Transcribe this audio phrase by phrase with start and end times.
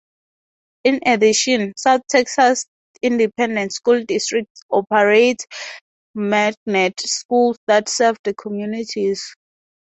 [0.83, 2.65] In addition, South Texas
[3.03, 5.45] Independent School District operates
[6.15, 9.35] magnet schools that serve the communities.